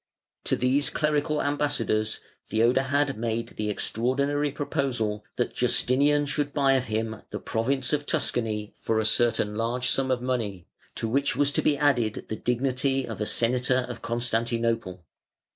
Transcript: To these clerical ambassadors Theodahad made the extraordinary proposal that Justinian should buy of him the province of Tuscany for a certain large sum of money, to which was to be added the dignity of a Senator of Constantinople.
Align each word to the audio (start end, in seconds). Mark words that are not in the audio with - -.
To 0.45 0.55
these 0.55 0.89
clerical 0.89 1.43
ambassadors 1.43 2.21
Theodahad 2.49 3.17
made 3.17 3.49
the 3.49 3.69
extraordinary 3.69 4.49
proposal 4.49 5.23
that 5.35 5.53
Justinian 5.53 6.25
should 6.25 6.53
buy 6.53 6.73
of 6.73 6.85
him 6.85 7.21
the 7.29 7.39
province 7.39 7.93
of 7.93 8.07
Tuscany 8.07 8.73
for 8.79 8.97
a 8.97 9.05
certain 9.05 9.53
large 9.53 9.89
sum 9.89 10.09
of 10.09 10.19
money, 10.19 10.65
to 10.95 11.07
which 11.07 11.35
was 11.35 11.51
to 11.51 11.61
be 11.61 11.77
added 11.77 12.25
the 12.29 12.35
dignity 12.35 13.05
of 13.07 13.21
a 13.21 13.27
Senator 13.27 13.85
of 13.87 14.01
Constantinople. 14.01 15.05